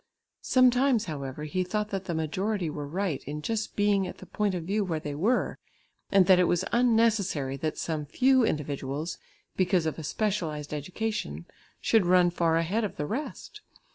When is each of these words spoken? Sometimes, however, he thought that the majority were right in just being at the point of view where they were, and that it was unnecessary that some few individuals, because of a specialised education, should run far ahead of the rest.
Sometimes, 0.41 1.05
however, 1.05 1.43
he 1.43 1.63
thought 1.63 1.89
that 1.89 2.05
the 2.05 2.15
majority 2.15 2.71
were 2.71 2.87
right 2.87 3.23
in 3.25 3.43
just 3.43 3.75
being 3.75 4.07
at 4.07 4.17
the 4.17 4.25
point 4.25 4.55
of 4.55 4.63
view 4.63 4.83
where 4.83 4.99
they 4.99 5.13
were, 5.13 5.59
and 6.11 6.25
that 6.25 6.39
it 6.39 6.45
was 6.45 6.65
unnecessary 6.71 7.55
that 7.57 7.77
some 7.77 8.07
few 8.07 8.43
individuals, 8.43 9.19
because 9.55 9.85
of 9.85 9.99
a 9.99 10.03
specialised 10.03 10.73
education, 10.73 11.45
should 11.79 12.07
run 12.07 12.31
far 12.31 12.57
ahead 12.57 12.83
of 12.83 12.95
the 12.95 13.05
rest. 13.05 13.61